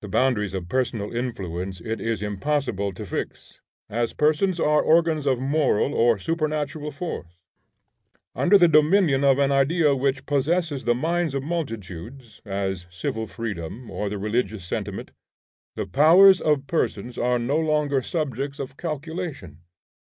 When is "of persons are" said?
16.40-17.38